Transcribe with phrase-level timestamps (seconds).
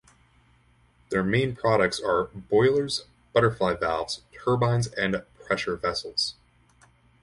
[1.09, 6.33] Their main products are boilers, butterfly valves, turbines, and pressure vessels.